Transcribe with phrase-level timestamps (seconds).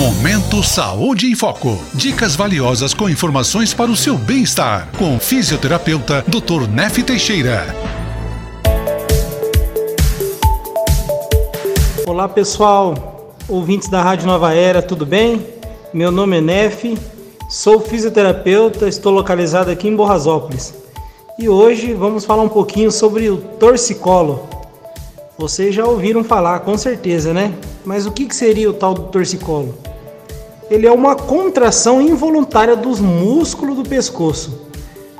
[0.00, 1.78] Momento Saúde em Foco.
[1.92, 4.88] Dicas valiosas com informações para o seu bem-estar.
[4.96, 6.66] Com o fisioterapeuta Dr.
[6.70, 7.66] Nef Teixeira.
[12.06, 15.46] Olá pessoal, ouvintes da Rádio Nova Era, tudo bem?
[15.92, 16.98] Meu nome é Nef,
[17.50, 20.72] sou fisioterapeuta, estou localizado aqui em Borrasópolis.
[21.38, 24.48] E hoje vamos falar um pouquinho sobre o torcicolo.
[25.36, 27.52] Vocês já ouviram falar, com certeza, né?
[27.84, 29.89] Mas o que seria o tal do torcicolo?
[30.70, 34.68] Ele é uma contração involuntária dos músculos do pescoço.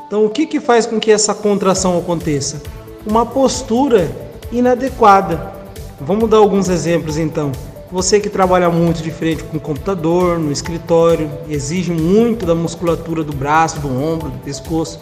[0.07, 2.63] Então, o que, que faz com que essa contração aconteça?
[3.05, 4.11] Uma postura
[4.53, 5.53] inadequada.
[6.01, 7.51] Vamos dar alguns exemplos então.
[7.91, 13.25] Você que trabalha muito de frente com o computador, no escritório, exige muito da musculatura
[13.25, 15.01] do braço, do ombro, do pescoço,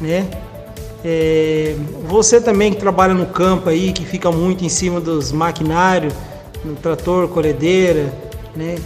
[0.00, 0.26] né?
[1.04, 1.76] É,
[2.08, 6.14] você também que trabalha no campo aí, que fica muito em cima dos maquinários,
[6.64, 8.10] no trator, colhedeira,
[8.56, 8.76] né?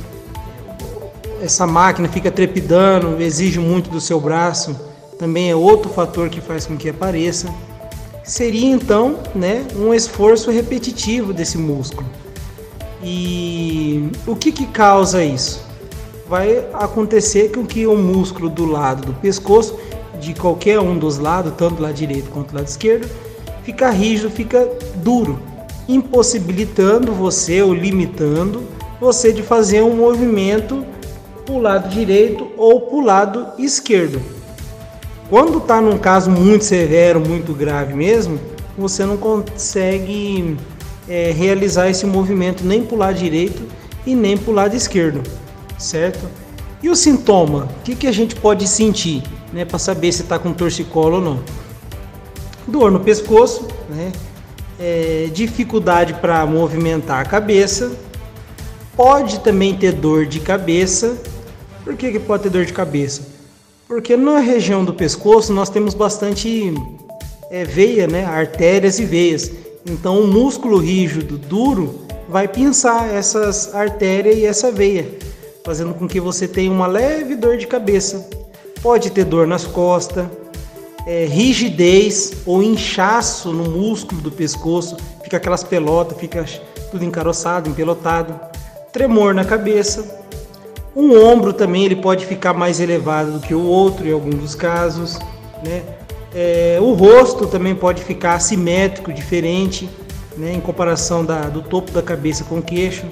[1.41, 4.75] Essa máquina fica trepidando, exige muito do seu braço,
[5.19, 7.53] também é outro fator que faz com que apareça.
[8.25, 12.09] Seria então, né, um esforço repetitivo desse músculo.
[13.03, 15.65] E o que, que causa isso?
[16.29, 19.79] Vai acontecer com que o músculo do lado do pescoço,
[20.21, 23.09] de qualquer um dos lados, tanto do lado direito quanto do lado esquerdo,
[23.63, 25.39] fica rígido, fica duro,
[25.89, 28.63] impossibilitando você ou limitando
[29.01, 30.85] você de fazer um movimento
[31.49, 34.21] para o lado direito ou para o lado esquerdo.
[35.31, 38.39] Quando está num caso muito severo, muito grave mesmo,
[38.77, 40.59] você não consegue
[41.09, 43.63] é, realizar esse movimento nem para o lado direito
[44.07, 45.23] e nem para o lado esquerdo,
[45.79, 46.29] certo?
[46.83, 47.67] E o sintoma?
[47.81, 51.23] O que, que a gente pode sentir né, para saber se está com torcicolo ou
[51.23, 51.41] não?
[52.67, 54.13] Dor no pescoço, né?
[54.79, 57.91] É, dificuldade para movimentar a cabeça,
[58.95, 61.17] pode também ter dor de cabeça.
[61.89, 63.23] Por que, que pode ter dor de cabeça?
[63.87, 66.75] Porque na região do pescoço nós temos bastante
[67.51, 68.27] é, veia, né?
[68.27, 69.51] artérias e veias.
[69.89, 75.09] Então, o músculo rígido, duro, vai pinçar essas artérias e essa veia,
[75.65, 78.29] fazendo com que você tenha uma leve dor de cabeça.
[78.83, 80.27] Pode ter dor nas costas,
[81.07, 86.45] é, rigidez ou inchaço no músculo do pescoço, fica aquelas pelotas, fica
[86.91, 88.39] tudo encaroçado, empelotado,
[88.93, 90.28] tremor na cabeça.
[91.01, 94.55] Um ombro também ele pode ficar mais elevado do que o outro em alguns dos
[94.57, 95.17] casos,
[95.65, 95.85] né?
[96.35, 99.89] É, o rosto também pode ficar assimétrico, diferente,
[100.37, 103.07] né, em comparação da, do topo da cabeça com o queixo.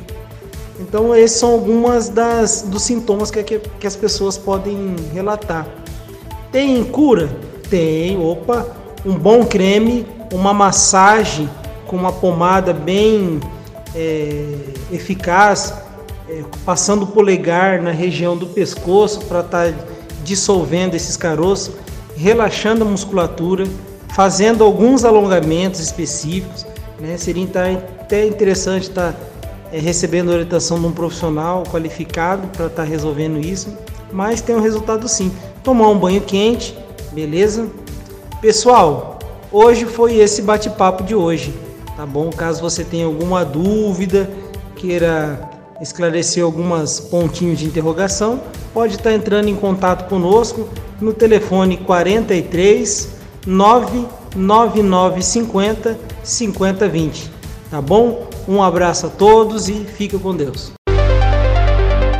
[0.80, 5.64] Então, esses são algumas das, dos sintomas que, que, que as pessoas podem relatar.
[6.50, 7.30] Tem cura?
[7.70, 8.66] Tem, opa,
[9.04, 11.48] um bom creme, uma massagem
[11.86, 13.38] com uma pomada bem
[13.94, 14.44] é,
[14.90, 15.85] eficaz,
[16.64, 19.78] passando o polegar na região do pescoço para estar tá
[20.24, 21.74] dissolvendo esses caroços
[22.16, 23.64] relaxando a musculatura,
[24.14, 26.66] fazendo alguns alongamentos específicos.
[26.98, 27.16] Né?
[27.16, 27.62] Seria então,
[28.00, 29.14] até interessante estar
[29.70, 33.76] é, recebendo orientação de um profissional qualificado para estar resolvendo isso,
[34.12, 35.30] mas tem um resultado sim.
[35.62, 36.76] Tomar um banho quente,
[37.12, 37.68] beleza?
[38.40, 39.18] Pessoal,
[39.52, 41.52] hoje foi esse bate-papo de hoje,
[41.96, 42.30] tá bom?
[42.30, 44.30] Caso você tenha alguma dúvida,
[44.76, 48.40] queira esclarecer algumas pontinhos de interrogação,
[48.72, 50.68] pode estar entrando em contato conosco
[51.00, 53.16] no telefone 43
[53.46, 57.32] 99950 5020.
[57.70, 58.28] Tá bom?
[58.48, 60.72] Um abraço a todos e fica com Deus.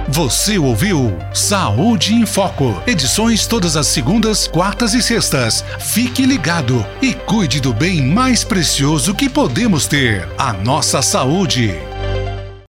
[0.09, 2.75] Você ouviu Saúde em Foco.
[2.87, 5.63] Edições todas as segundas, quartas e sextas.
[5.79, 11.75] Fique ligado e cuide do bem mais precioso que podemos ter: a nossa saúde.